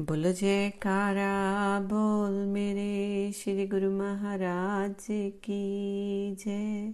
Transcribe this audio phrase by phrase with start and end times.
[0.00, 6.92] बोलो जयकारा, बोल मेरे श्री गुरु महाराज की जय।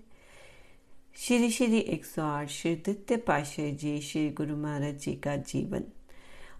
[1.16, 5.84] श्री श्री एक सौ आठ श्री द्वितीय पाशे जी, श्री गुरु महाराज जी का जीवन।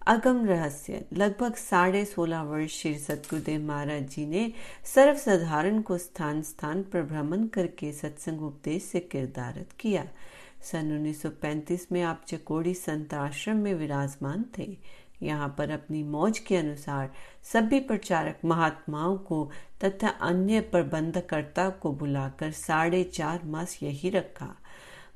[0.06, 4.52] अगम रहस्य, लगभग साढ़े सोलह वर्ष श्री सतगुरुदेव महाराज जी ने
[4.94, 10.06] सर्वसाधारण को स्थान स्थान पर भ्रमण करके सत्संग उपदेश से किरदारत किया।
[10.62, 16.56] सन 1935 में आप चकोड़ी संत आश्रम में विराजमान थे। यहाँ पर अपनी मौज के
[16.56, 17.10] अनुसार
[17.44, 19.50] सभी प्रचारक महात्माओं को
[19.84, 24.54] तथा अन्य प्रबंधकर्ता को बुलाकर साढ़े चार मास यही रखा।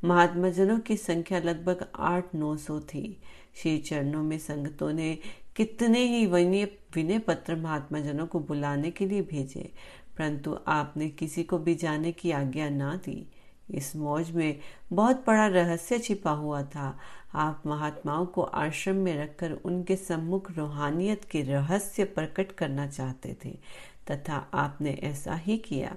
[0.04, 3.20] महात्मा जनों की संख्या लगभग आठ नौ सौ थी।
[3.56, 5.18] श्री चरणों में संगतों ने
[5.56, 9.70] कितने ही विनय विनय पत्र महात्मा जनों को बुलाने के लिए भेजे,
[10.18, 13.27] परंतु आपने किसी को भी जाने की आज्ञा ना दी।
[13.70, 14.58] इस मौज में
[14.92, 16.96] बहुत बड़ा रहस्य छिपा हुआ था।
[17.34, 23.50] आप महात्माओं को आश्रम में रखकर उनके सम्मुख रूहानियत के रहस्य प्रकट करना चाहते थे,
[24.10, 25.96] तथा आपने ऐसा ही किया।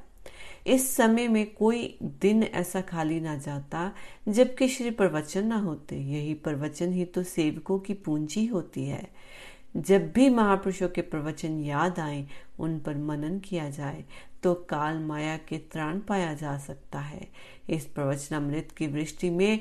[0.67, 3.91] इस समय में कोई दिन ऐसा खाली ना जाता,
[4.27, 9.07] जबकि श्री प्रवचन ना होते। यही प्रवचन ही तो सेवकों की पूंजी होती है।
[9.77, 12.25] जब भी महापुरुषों के प्रवचन याद आए,
[12.59, 14.03] उन पर मनन किया जाए
[14.43, 17.27] तो काल माया के त्राण पाया जा सकता है।
[17.69, 19.59] इस प्रवचन अमृत की वृष्टि में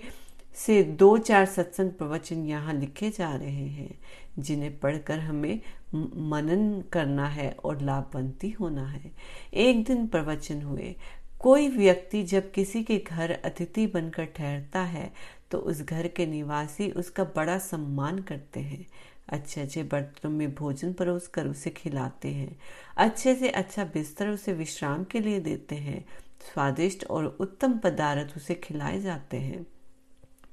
[0.56, 3.98] से दो चार सत्संग प्रवचन यहाँ लिखे जा रहे हैं,
[4.38, 5.60] जिन्हें पढ़कर हमें
[5.94, 9.10] मनन करना है और लाभवंती होना है।
[9.54, 10.94] एक दिन प्रवचन हुए,
[11.40, 15.10] कोई व्यक्ति जब किसी के घर अतिथि बनकर ठहरता है
[15.50, 18.86] तो उस घर के निवासी उसका बड़ा सम्मान करते हैं।
[19.28, 22.56] अच्छे अच्छे बर्तनों में भोजन परोस कर उसे खिलाते हैं।
[22.96, 26.04] अच्छे से अच्छा बिस्तर उसे विश्राम के लिए देते हैं।
[26.44, 29.64] स्वादिष्ट और उत्तम पदार्थ उसे खिलाए जाते हैं।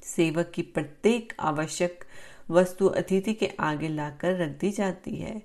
[0.03, 2.03] सेवक की प्रत्येक आवश्यक
[2.49, 5.41] वस्तु अतिथि के आगे लाकर रख दी जाती है।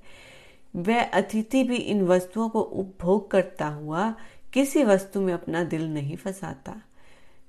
[0.76, 4.10] वह अतिथि भी इन वस्तुओं को उपभोग करता हुआ
[4.52, 6.74] किसी वस्तु में अपना दिल नहीं फंसाता,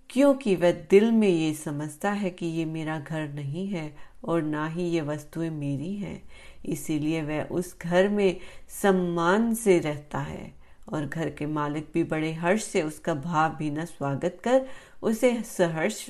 [0.10, 3.92] क्योंकि वह दिल में ये समझता है कि ये मेरा घर नहीं है
[4.24, 6.22] और ना ही ये वस्तुएँ मेरी हैं।
[6.66, 8.38] इसीलिए वह उस घर में
[8.82, 10.52] सम्मान से रहता है
[10.90, 14.66] और घर के मालिक भी बड़े हर्ष से उसका भाव भी न स्वागत कर
[15.02, 16.06] उसे सहर्ष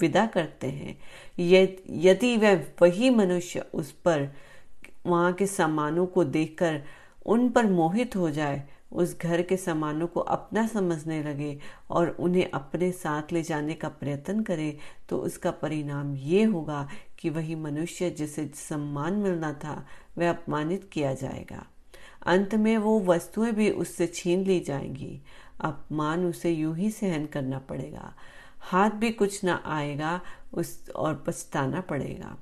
[0.00, 0.98] विदा करते हैं।
[1.38, 4.28] यदि वह वही मनुष्य उस पर,
[5.06, 6.82] वहाँ के सामानों को देखकर
[7.26, 8.62] उन पर मोहित हो जाए,
[8.92, 11.58] उस घर के सामानों को अपना समझने लगे
[11.90, 14.76] और उन्हें अपने साथ ले जाने का प्रयत्न करे
[15.08, 16.88] तो उसका परिणाम ये होगा
[17.18, 19.86] कि वही मनुष्य जिसे सम्मान मिलना था,
[20.18, 21.66] वह अपमानित किया जाएगा।
[22.26, 25.20] अंत में वो वस्तुएँ भी उससे छीन ली जाएँगी।
[25.60, 28.12] अपमान उसे यूँ ही सहन करना पड़ेगा।
[28.62, 30.20] हाथ भी कुछ ना आएगा,
[30.52, 32.36] उस और पछताना पड़ेगा।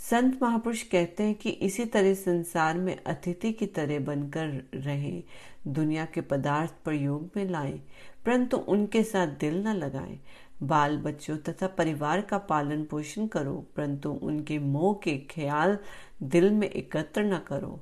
[0.00, 5.22] संत महापुरुष कहते हैं कि इसी तरह संसार में अतिथि की तरह बनकर रहें,
[5.66, 7.80] दुनिया के पदार्थ प्रयोग में लाएँ,
[8.26, 10.18] परंतु उनके साथ दिल न लगाएँ।
[10.62, 15.78] बाल बच्चों तथा परिवार का पालन पोषण करो, परंतु उनके मोह के ख्याल
[16.22, 17.80] दिल में एकत्र न करो।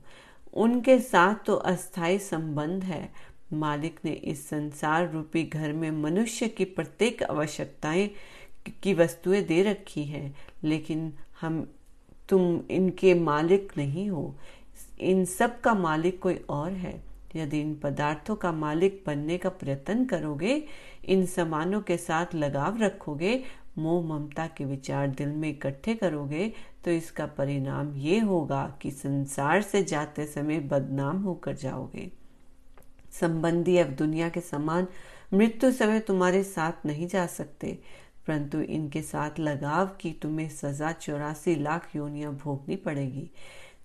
[0.55, 3.13] उनके साथ तो अस्थाई संबंध है
[3.53, 8.11] मालिक ने इस संसार रूपी घर में मनुष्य की प्रत्येक आवश्यकताएँ
[8.83, 11.67] की वस्तुएँ दे रखी है, लेकिन हम,
[12.29, 14.35] तुम इनके मालिक नहीं हो।
[15.01, 17.03] इन सब का मालिक कोई और है।
[17.37, 20.65] यदि इन पदार्थों का मालिक बनने का प्रयत्न करोगे,
[21.05, 23.43] इन सामानों के साथ लगाव रखोगे,
[23.79, 26.53] मोह ममता के विचार दिल में इकट्ठे करोगे
[26.85, 32.11] तो इसका परिणाम ये होगा कि संसार से जाते समय बदनाम होकर जाओगे।
[33.13, 34.87] संबंधी अब दुनिया के समान
[35.35, 37.79] मृत्यु समय तुम्हारे साथ नहीं जा सकते,
[38.27, 43.31] परंतु इनके साथ लगाव की तुम्हें सजा चौरासी लाख योनियाँ भोगनी पड़ेगी।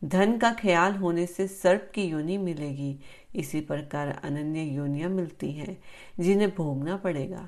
[0.04, 2.98] धन का ख्याल होने से सर्प की योनि मिलेगी।
[3.36, 5.78] इसी प्रकार अनन्य योनियाँ मिलती हैं,
[6.20, 7.48] जिन्हें भोगना पड़ेगा।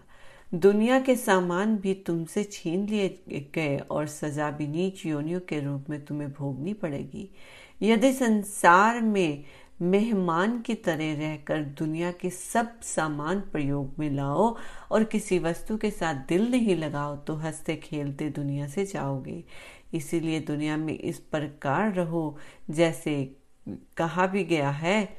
[0.53, 5.89] दुनिया के सामान भी तुमसे छीन लिए गए और सजा भी नीच योनियों के रूप
[5.89, 7.29] में तुम्हें भोगनी पड़ेगी।
[7.81, 9.43] यदि संसार में
[9.81, 14.55] मेहमान की तरह रहकर दुनिया के सब सामान प्रयोग में लाओ
[14.91, 19.43] और किसी वस्तु के साथ दिल नहीं लगाओ तो हँसते खेलते दुनिया से जाओगे।
[19.93, 22.37] इसीलिए दुनिया में इस प्रकार रहो,
[22.69, 23.35] जैसे
[23.97, 25.09] कहा भी गया है,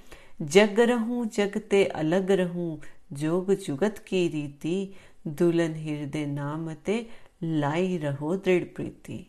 [0.42, 2.80] जग रहूँ, जगते अलग रहूँ,
[3.12, 4.94] जोग जुगत की रीति,
[5.26, 7.06] दुल्हन हृदय नामते
[7.42, 9.26] लाई रहो दृढ़ प्रीति।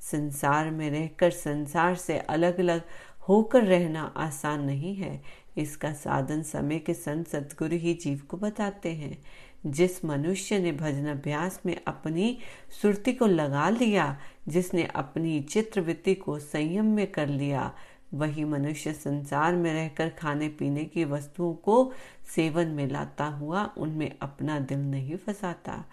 [0.00, 2.82] संसार में रहकर संसार से अलग अलग
[3.28, 5.22] होकर रहना आसान नहीं है।
[5.56, 9.18] इसका साधन समय के संत सदगुरु ही जीव को बताते हैं।
[9.66, 12.38] जिस मनुष्य ने भजन अभ्यास में अपनी
[12.82, 14.18] सुरती को लगा लिया,
[14.48, 17.74] जिसने अपनी चित्रवृत्ति को संयम में कर लिया,
[18.14, 21.92] वही मनुष्य संसार में रहकर खाने पीने की वस्तुओं को
[22.36, 25.84] सेवन में लाता हुआ, उनमें अपना दिल नहीं फंसाता।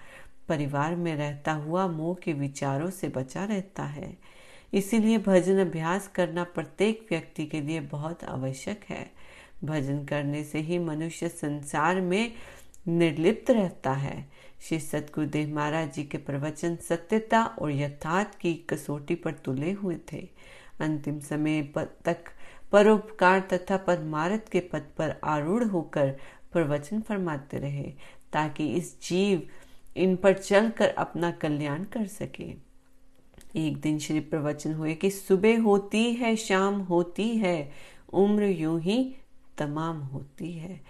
[0.49, 4.17] परिवार में रहता हुआ मोह के विचारों से बचा रहता है।
[4.73, 9.05] इसीलिए भजन अभ्यास करना प्रत्येक व्यक्ति के लिए बहुत आवश्यक है।
[9.63, 12.31] भजन करने से ही मनुष्य संसार में
[12.87, 14.25] निर्लिप्त रहता है।
[14.61, 20.27] श्री सतगुरुदेव महाराज जी के प्रवचन सत्यता और यथार्थ की कसौटी पर तुले हुए थे।
[20.81, 21.61] अंतिम समय
[22.05, 22.31] तक
[22.71, 26.15] परोपकार तथा परमारथ के पद पर आरूढ़ होकर
[26.51, 27.91] प्रवचन फरमाते रहे,
[28.33, 29.47] ताकि इस जीव
[29.97, 32.70] इन पर चलकर अपना कल्याण कर सके।
[33.55, 37.71] एक दिन श्री प्रवचन हुए कि सुबह होती है, शाम होती है,
[38.13, 39.15] उम्र यूँ ही
[39.57, 40.81] तमाम होती है।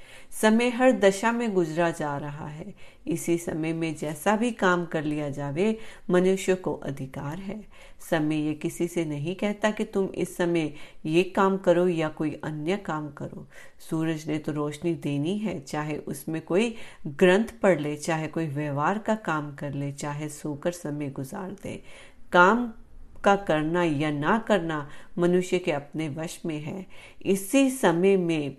[0.42, 2.74] समय हर दशा में गुजरा जा रहा है।
[3.08, 5.78] इसी समय में जैसा भी काम कर लिया जावे,
[6.10, 7.66] मनुष्य को अधिकार है।
[8.10, 10.74] समय ये किसी से नहीं कहता कि तुम इस समय
[11.06, 13.48] ये काम करो या कोई अन्य काम करो।
[13.90, 16.76] सूरज ने तो रोशनी देनी है, चाहे उसमें कोई
[17.08, 21.84] ग्रंथ पढ़ ले, चाहे कोई व्यवहार का काम कर ले, चाहे सोकर समय गुजार दे।
[22.34, 22.74] काम
[23.24, 26.86] का करना या ना करना मनुष्य के अपने वश में है।
[27.26, 28.58] इसी समय में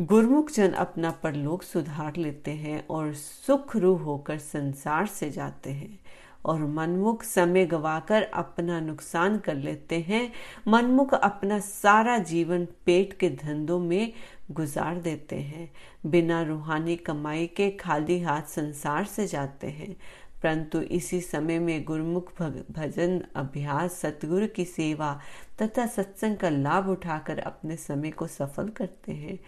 [0.00, 5.98] गुरमुख जन अपना परलोक सुधार लेते हैं और सुख रूह होकर संसार से जाते हैं
[6.44, 10.32] और मनमुख समय गवाकर अपना नुकसान कर लेते हैं।
[10.68, 14.12] मनमुख अपना सारा जीवन पेट के धंधों में
[14.50, 15.70] गुजार देते हैं।
[16.06, 19.96] बिना रूहानी कमाई के खाली हाथ संसार से जाते हैं।
[20.42, 25.20] परंतु इसी समय में गुरुमुख भजन, अभ्यास, सतगुरु की सेवा
[25.62, 29.38] तथा सत्संग का लाभ उठाकर अपने समय को सफल करते हैं।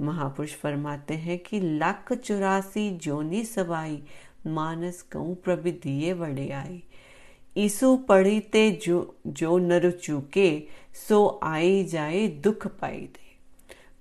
[0.00, 4.02] महापुरुष फरमाते हैं कि लाख चौरासी जोनी सवाई,
[4.46, 6.82] मानस कऊ प्रभि दिए बड़े आई
[7.56, 10.62] ईसु पढ़ी ते जो जो नर चूके
[11.08, 13.31] सो आई जाए दुख पाई दे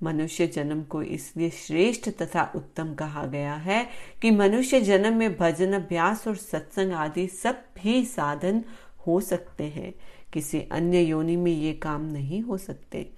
[0.03, 3.88] मनुष्य जन्म को इसलिए श्रेष्ठ तथा उत्तम कहा गया है
[4.21, 8.63] कि मनुष्य जन्म में भजन, अभ्यास और सत्संग आदि सब भी साधन
[9.07, 9.94] हो सकते हैं।
[10.33, 13.12] किसी अन्य योनि में ये काम नहीं हो सकते।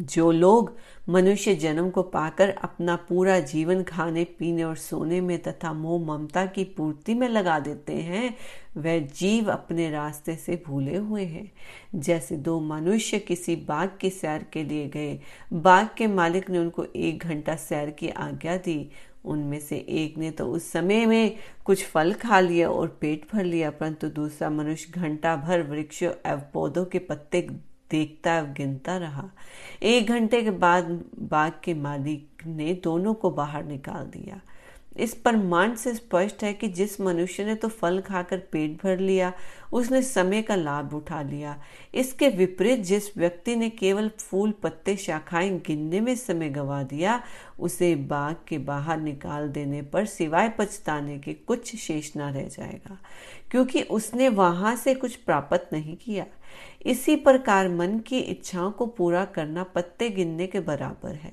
[0.00, 0.72] जो लोग
[1.08, 6.44] मनुष्य जन्म को पाकर अपना पूरा जीवन खाने, पीने और सोने में तथा मोह ममता
[6.46, 8.34] की पूर्ति में लगा देते हैं,
[8.76, 11.50] वह जीव अपने रास्ते से भूले हुए हैं।
[11.94, 15.18] जैसे दो मनुष्य किसी बाग की सैर के लिए गए,
[15.52, 18.90] बाग के मालिक ने उनको एक घंटा सैर की आज्ञा दी।
[19.24, 23.44] उनमें से एक ने तो उस समय में कुछ फल खा लिया और पेट भर
[23.44, 27.48] लिया, परंतु दूसरा मनुष्य घंटा भर वृक्ष एवं पौधों के पत्ते
[27.90, 29.28] देखता गिनता रहा।
[29.82, 30.84] एक घंटे के बाद
[31.20, 34.40] बाग के मालिक ने दोनों को बाहर निकाल दिया।
[34.96, 39.32] इस प्रमाण से स्पष्ट है कि जिस मनुष्य ने तो फल खाकर पेट भर लिया,
[39.72, 41.56] उसने समय का लाभ उठा लिया।
[41.94, 47.22] इसके विपरीत जिस व्यक्ति ने केवल फूल पत्ते शाखाएँ गिनने में समय गवा दिया,
[47.58, 52.98] उसे बाग के बाहर निकाल देने पर सिवाय पछताने के कुछ शेष न रह जाएगा,
[53.50, 56.26] क्योंकि उसने वहाँ से कुछ प्राप्त नहीं किया।
[56.86, 61.32] इसी प्रकार मन की इच्छाओं को पूरा करना पत्ते गिनने के बराबर है।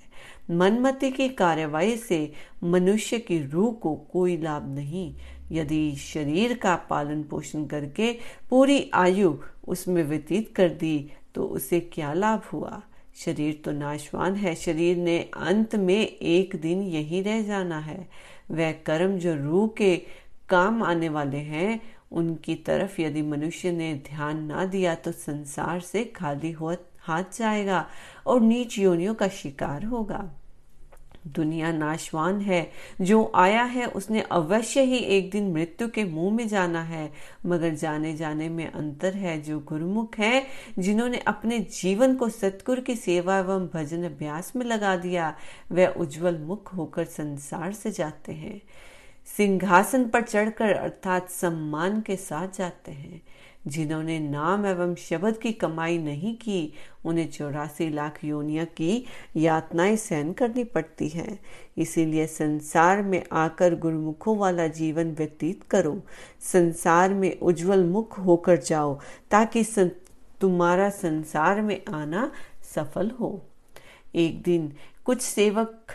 [0.52, 2.32] मनमति की कार्यवाही से
[2.64, 5.16] मनुष्य की रूह को कोई लाभ नहीं।
[5.52, 8.12] यदि शरीर का पालन पोषण करके
[8.50, 9.34] पूरी आयु
[9.68, 12.82] उसमें व्यतीत कर दी तो उसे क्या लाभ हुआ?
[13.16, 18.08] शरीर तो नाशवान है। शरीर ने अंत में एक दिन यही रह जाना है।
[18.52, 19.96] वह कर्म जो रूह के
[20.50, 21.80] काम आने वाले हैं
[22.12, 27.88] उनकी तरफ़ यदि मनुष्य ने ध्यान ना दिया तो संसार से खाली हो हाथ जाएगा
[28.28, 30.32] और नीच योनियों का शिकार होगा।
[31.28, 32.72] दुनिया नाशवान है।
[33.02, 37.12] जो आया है, उसने अवश्य ही एक दिन मृत्यु के मुँह में जाना है।
[37.46, 40.48] मगर जाने जाने में अंतर है जो गुरुमुख है,
[40.80, 45.38] जिन्होंने अपने जीवन को सतगुरु की सेवा एवं भजन अभ्यास में लगा दिया,
[45.72, 48.62] वह उज्जवल मुख होकर संसार से जाते हैं।
[49.38, 53.22] सिंहासन पर चढ़कर अर्थात सम्मान के साथ जाते हैं।
[53.68, 56.74] जिन्होंने नाम एवं शब्द की कमाई नहीं की
[57.06, 59.06] उन्हें चौरासी लाख योनिया की
[59.36, 61.40] यातनाएँ सहन करनी पड़ती हैं।
[61.78, 66.02] इसीलिए संसार में आकर गुरुमुखों वाला जीवन व्यतीत करो।
[66.42, 69.00] संसार में उज्जवल मुख होकर जाओ
[69.32, 69.90] ताकि सं,
[70.42, 72.32] तुम्हारा संसार में आना
[72.76, 73.42] सफल हो।
[74.16, 74.74] एक दिन
[75.06, 75.88] कुछ सेवक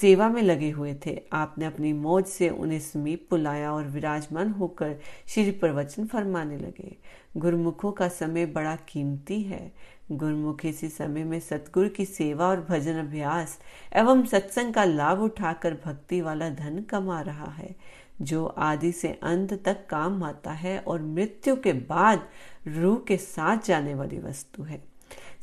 [0.00, 4.96] सेवा में लगे हुए थे। आपने अपनी मौज से उन्हें समीप बुलाया और विराजमान होकर
[5.26, 6.96] श्री प्रवचन फरमाने लगे।
[7.36, 9.72] गुरुमुखों का समय बड़ा कीमती है।
[10.12, 13.58] गुरुमुख इसी समय में सतगुरु की सेवा और भजन अभ्यास
[13.92, 17.74] एवं सत्संग का लाभ उठाकर भक्ति वाला धन कमा रहा है।
[18.22, 22.28] जो आदि से अंत तक काम आता है और मृत्यु के बाद
[22.68, 24.93] रूह के साथ जाने वाली वस्तु है।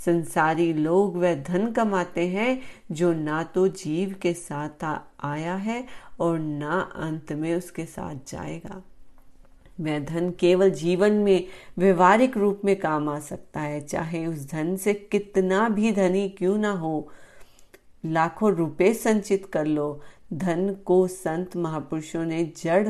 [0.05, 4.84] संसारी लोग वह धन कमाते हैं, जो ना तो जीव के साथ
[5.24, 5.86] आया है
[6.20, 8.81] और ना अंत में उसके साथ जाएगा।
[9.81, 14.75] वह धन केवल जीवन में व्यवहारिक रूप में काम आ सकता है, चाहे उस धन
[14.75, 17.12] से कितना भी धनी क्यों ना हो।
[18.05, 20.01] लाखों रुपए संचित कर लो।
[20.34, 22.89] धन को संत महापुरुषों ने जड़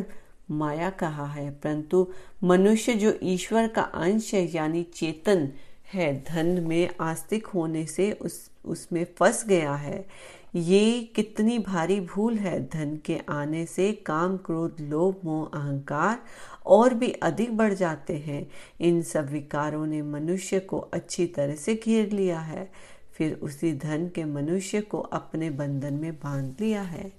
[0.51, 2.07] माया कहा है, परंतु
[2.43, 5.49] मनुष्य जो ईश्वर का अंश है, यानी चेतन
[5.93, 10.07] है, धन में आस्तिक होने से उस, उसमें फंस गया है।
[10.55, 16.19] ये कितनी भारी भूल है, धन के आने से काम क्रोध, लोभ, मोह, अहंकार
[16.65, 18.49] और भी अधिक बढ़ जाते हैं।
[18.81, 22.71] इन सब विकारों ने मनुष्य को अच्छी तरह से घेर लिया है।
[23.13, 27.11] फिर उसी धन के मनुष्य को अपने बंधन में बाँध लिया है।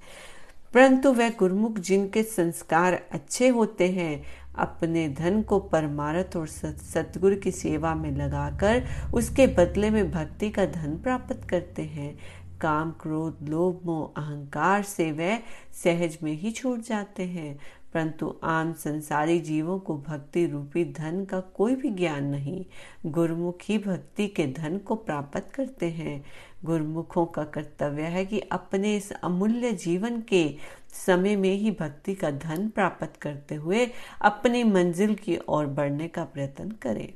[0.74, 4.22] परंतु वह गुरुमुख जिनके संस्कार अच्छे होते हैं
[4.54, 10.66] अपने धन को परमारथ और सतगुरु की सेवा में लगाकर उसके बदले में भक्ति का
[10.66, 12.18] धन प्राप्त करते हैं।
[12.60, 15.38] काम, क्रोध, लोभ, मोह, अहंकार से वह
[15.72, 17.58] सहज में ही छूट जाते हैं।
[17.94, 22.64] परंतु आम संसारी जीवों को भक्ति रूपी धन का कोई भी ज्ञान नहीं।
[23.06, 26.24] गुरुमुखी भक्ति के धन को प्राप्त करते हैं।
[26.64, 30.56] गुरुमुखों का कर्तव्य है कि अपने इस अमूल्य जीवन के
[30.92, 33.90] समय में ही भक्ति का धन प्राप्त करते हुए
[34.22, 37.12] अपनी मंजिल की ओर बढ़ने का प्रयत्न करें।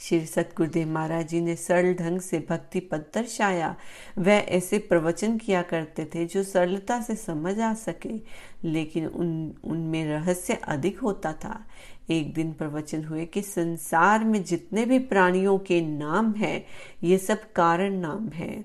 [0.00, 3.76] श्री सतगुरुदेव महाराज जी ने सरल ढंग से भक्ति पद दर्शाया।
[4.18, 8.20] वह ऐसे प्रवचन किया करते थे जो सरलता से समझ आ सके,
[8.64, 11.66] लेकिन उन, उनमें रहस्य अधिक होता था।
[12.10, 16.66] एक दिन प्रवचन हुए कि संसार में जितने भी प्राणियों के नाम हैं,
[17.02, 18.64] ये सब कारण नाम हैं।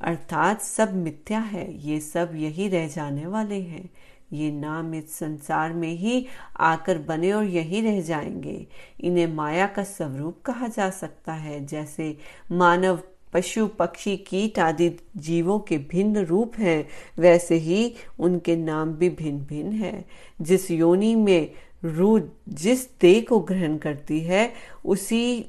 [0.00, 3.90] अर्थात सब मिथ्या है, ये सब यही रह जाने वाले हैं।
[4.32, 6.26] ये नाम इस संसार में ही
[6.56, 8.66] आकर बने और यही रह जाएँगे।
[9.00, 12.18] इन्हें माया का स्वरूप कहा जा सकता है, जैसे
[12.52, 13.00] मानव,
[13.32, 16.88] पशु, पक्षी, कीट आदि जीवों के भिन्न रूप हैं,
[17.18, 20.04] वैसे ही उनके नाम भी भिन्न भिन्न है।
[20.40, 21.50] जिस योनि में
[21.84, 24.52] रू जिस देह को ग्रहण करती है,
[24.84, 25.46] उसी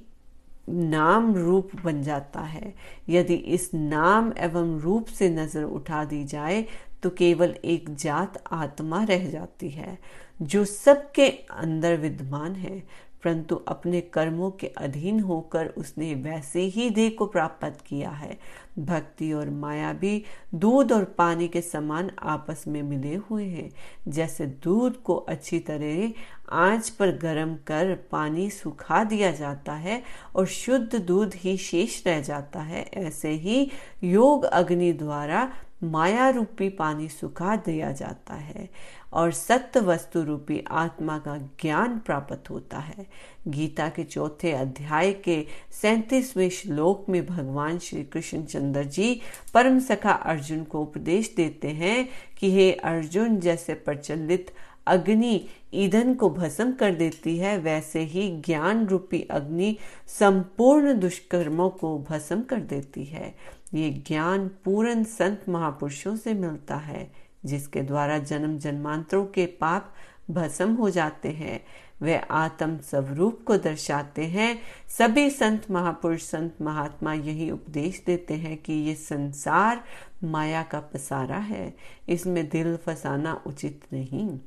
[0.69, 2.73] नाम रूप बन जाता है।
[3.09, 6.65] यदि इस नाम एवं रूप से नज़र उठा दी जाए
[7.03, 9.97] तो केवल एक जात आत्मा रह जाती है,
[10.41, 12.81] जो सबके अंदर विद्यमान है।
[13.27, 18.37] परंतु अपने कर्मों के अधीन होकर उसने वैसे ही देह को प्राप्त किया है।
[18.79, 20.23] भक्ति और माया भी
[20.55, 23.69] दूध और पानी के समान आपस में मिले हुए हैं।
[24.07, 26.13] जैसे दूध को अच्छी तरह
[26.49, 30.03] आँच पर गर्म कर पानी सुखा दिया जाता है
[30.35, 33.71] और शुद्ध दूध ही शेष रह जाता है। ऐसे ही
[34.03, 35.51] योग अग्नि द्वारा
[35.83, 38.69] माया रूपी पानी सुखा दिया जाता है
[39.13, 43.05] और सत्य वस्तु रूपी आत्मा का ज्ञान प्राप्त होता है।
[43.47, 49.21] गीता के चौथे अध्याय के सैतीसवें श्लोक में भगवान श्री कृष्ण चंद्र जी
[49.53, 54.51] परम सखा अर्जुन को उपदेश देते हैं कि हे अर्जुन, जैसे प्रचलित
[54.87, 59.77] अग्नि ईंधन को भस्म कर देती है, वैसे ही ज्ञान रूपी अग्नि
[60.07, 63.35] संपूर्ण दुष्कर्मों को भस्म कर देती है।
[63.73, 67.11] ये ज्ञान पूर्ण संत महापुरुषों से मिलता है,
[67.45, 69.93] जिसके द्वारा जन्म जन्मांतरों के पाप
[70.31, 71.65] भस्म हो जाते हैं।
[72.01, 78.57] वे आत्म स्वरूप को दर्शाते हैं। सभी संत महापुरुष, संत महात्मा यही उपदेश देते हैं
[78.57, 79.83] कि ये संसार
[80.23, 81.75] माया का पसारा है।
[82.09, 84.39] इसमें दिल फसाना उचित नहीं।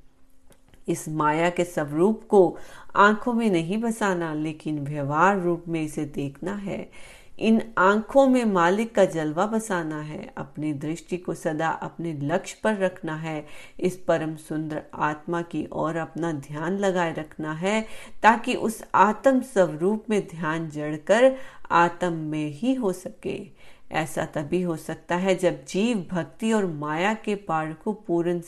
[0.88, 2.56] इस माया के स्वरूप को
[2.96, 6.90] आँखों में नहीं बसाना, लेकिन व्यवहार रूप में इसे देखना है।
[7.38, 12.76] इन आँखों में मालिक का जलवा बसाना है। अपनी दृष्टि को सदा अपने लक्ष्य पर
[12.76, 13.46] रखना है।
[13.80, 17.86] इस परम सुंदर आत्मा की ओर अपना ध्यान लगाए रखना है,
[18.22, 21.36] ताकि उस आत्म स्वरूप में ध्यान जड़कर
[21.70, 27.14] आत्म में ही हो सके। ऐसा तभी हो सकता है जब जीव, भक्ति और माया
[27.14, 28.40] के पार को पूर्ण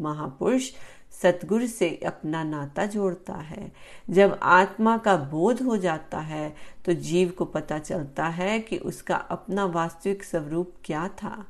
[0.00, 0.70] महापुरुष
[1.12, 3.70] सतगुरु से अपना नाता जोड़ता है।
[4.10, 9.16] जब आत्मा का बोध हो जाता है तो जीव को पता चलता है कि उसका
[9.16, 11.44] अपना वास्तविक स्वरूप क्या था।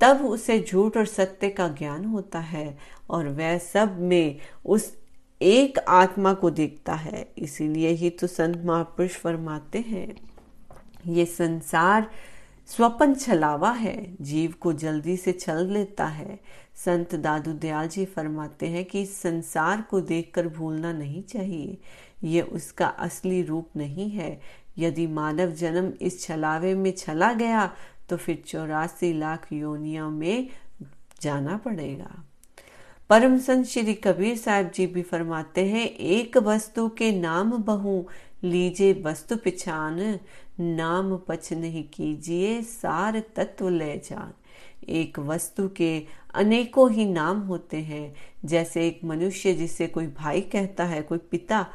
[0.00, 2.78] तब उसे झूठ और सत्य का ज्ञान होता है
[3.10, 4.92] और वह सब में उस
[5.40, 10.14] एक आत्मा को देखता है। इसीलिए ही तो संत महापुरुष फरमाते हैं,
[11.06, 12.10] ये संसार
[12.76, 16.38] स्वपन छलावा है, जीव को जल्दी से छल लेता है।
[16.76, 21.78] संत दादू दयाल जी फरमाते हैं कि संसार को देखकर भूलना नहीं चाहिए।
[22.24, 24.40] ये उसका असली रूप नहीं है।
[24.78, 27.70] यदि मानव जन्म इस छलावे में छला गया
[28.08, 30.48] तो फिर चौरासी लाख योनियों में
[31.20, 32.24] जाना पड़ेगा।
[33.10, 38.02] परम संत श्री कबीर साहब जी भी फरमाते हैं, एक वस्तु के नाम बहु
[38.44, 40.18] लीजे वस्तु पिछान।
[40.62, 44.32] नाम पच नहीं कीजिए, सार तत्व ले जान।
[44.88, 48.14] एक वस्तु के अनेकों ही नाम होते हैं।
[48.44, 51.66] जैसे एक मनुष्य जिसे कोई भाई कहता है, कोई पिता,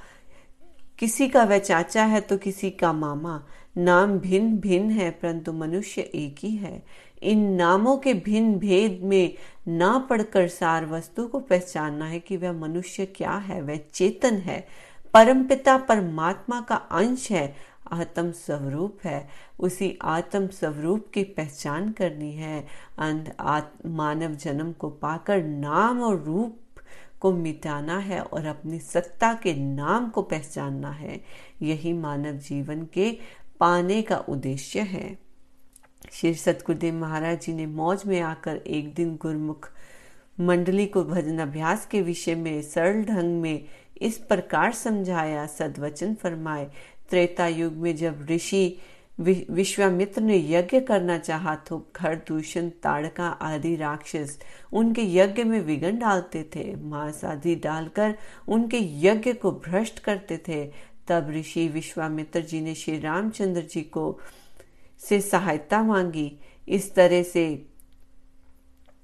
[0.99, 3.43] किसी का वह चाचा है तो किसी का मामा।
[3.77, 6.83] नाम भिन्न भिन्न है, परंतु मनुष्य एक ही है।
[7.23, 9.33] इन नामों के भिन्न भेद में
[9.67, 14.67] ना पढ़कर सार वस्तु को पहचानना है कि वह मनुष्य क्या है, वह चेतन है।
[15.13, 17.55] परमपिता परमात्मा का अंश है
[17.91, 19.27] आत्म स्वरूप है।
[19.59, 22.65] उसी आत्म स्वरूप की पहचान करनी है।
[22.97, 23.33] अंध
[23.85, 26.59] मानव जन्म को पाकर नाम और रूप
[27.21, 31.21] को मिटाना है और अपनी सत्ता के नाम को पहचानना है।
[31.61, 33.17] यही मानव जीवन के
[33.59, 35.17] पाने का उद्देश्य है।
[36.11, 39.69] श्री सतगुरुदेव महाराज जी ने मौज में आकर एक दिन गुरमुख
[40.39, 43.65] मंडली को भजन अभ्यास के विषय में सरल ढंग में
[44.01, 46.69] इस प्रकार समझाया। सदवचन फरमाए
[47.09, 48.77] त्रेता युग में जब ऋषि
[49.19, 54.37] विश्वामित्र ने यज्ञ करना चाहा तो घर दूषण, ताड़का आदि राक्षस
[54.73, 58.15] उनके यज्ञ में विघन डालते थे। मांस आदि डालकर
[58.47, 60.63] उनके यज्ञ को भ्रष्ट करते थे।
[61.07, 64.19] तब ऋषि विश्वामित्र जी ने श्री रामचंद्र जी को
[64.99, 66.31] से सहायता मांगी।
[66.67, 67.45] इस तरह से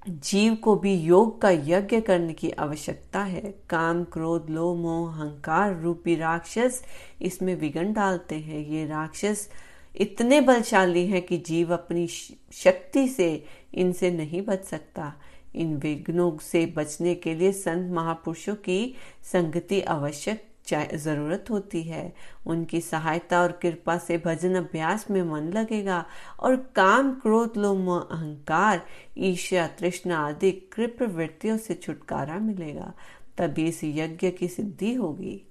[0.09, 5.81] जीव को भी योग का यज्ञ करने की आवश्यकता है। काम, क्रोध, लोभ, मोह, अहंकार
[5.81, 6.83] रूपी राक्षस
[7.21, 9.49] इसमें विघन डालते हैं। ये राक्षस
[9.95, 12.07] इतने बलशाली हैं कि जीव अपनी
[12.51, 15.13] शक्ति से इनसे नहीं बच सकता।
[15.55, 20.52] इन विघ्नों से बचने के लिए संत महापुरुषों की संगति आवश्यक
[20.95, 22.13] ज़रूरत होती है,
[22.45, 26.05] उनकी सहायता और कृपा से भजन अभ्यास में मन लगेगा
[26.39, 28.85] और काम, क्रोध, लोम, अहंकार,
[29.17, 32.93] ईर्ष्या, तृष्णा आदि कृप वृत्तियों से छुटकारा मिलेगा।
[33.37, 35.41] तभी इस यज्ञ की सिद्धि होगी।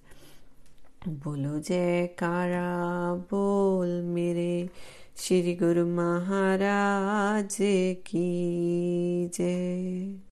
[1.09, 4.71] बोलो जयकारा, बोल मेरे
[5.17, 7.57] श्री गुरु महाराज
[8.07, 10.23] की जय।